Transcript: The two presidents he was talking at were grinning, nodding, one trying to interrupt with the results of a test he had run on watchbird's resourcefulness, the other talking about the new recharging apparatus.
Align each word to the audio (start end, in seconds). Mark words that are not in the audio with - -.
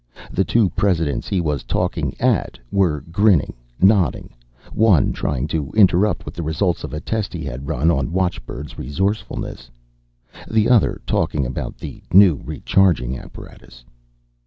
The 0.31 0.43
two 0.43 0.69
presidents 0.71 1.27
he 1.27 1.39
was 1.39 1.61
talking 1.63 2.19
at 2.19 2.57
were 2.71 3.01
grinning, 3.11 3.53
nodding, 3.79 4.33
one 4.73 5.13
trying 5.13 5.45
to 5.49 5.69
interrupt 5.75 6.25
with 6.25 6.33
the 6.33 6.41
results 6.41 6.83
of 6.83 6.91
a 6.91 6.99
test 6.99 7.33
he 7.33 7.45
had 7.45 7.67
run 7.67 7.91
on 7.91 8.11
watchbird's 8.11 8.79
resourcefulness, 8.79 9.69
the 10.49 10.67
other 10.67 11.01
talking 11.05 11.45
about 11.45 11.77
the 11.77 12.01
new 12.11 12.41
recharging 12.43 13.15
apparatus. 13.15 13.85